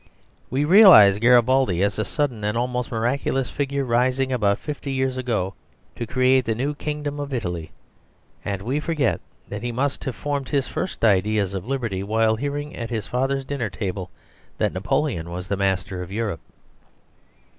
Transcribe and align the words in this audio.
We 0.49 0.65
realise 0.65 1.19
Garibaldi 1.19 1.83
as 1.83 1.99
a 1.99 2.05
sudden 2.05 2.43
and 2.43 2.57
almost 2.57 2.89
miraculous 2.91 3.51
figure 3.51 3.85
rising 3.85 4.33
about 4.33 4.57
fifty 4.57 4.91
years 4.91 5.15
ago 5.15 5.53
to 5.95 6.07
create 6.07 6.45
the 6.45 6.55
new 6.55 6.73
Kingdom 6.73 7.19
of 7.19 7.31
Italy, 7.31 7.69
and 8.43 8.63
we 8.63 8.79
forget 8.79 9.21
that 9.47 9.61
he 9.61 9.71
must 9.71 10.03
have 10.05 10.15
formed 10.15 10.49
his 10.49 10.67
first 10.67 11.05
ideas 11.05 11.53
of 11.53 11.67
liberty 11.67 12.01
while 12.01 12.35
hearing 12.35 12.75
at 12.75 12.89
his 12.89 13.05
father's 13.05 13.45
dinner 13.45 13.69
table 13.69 14.09
that 14.57 14.73
Napoleon 14.73 15.29
was 15.29 15.47
the 15.49 15.55
master 15.55 16.01
of 16.01 16.11
Europe. 16.11 16.41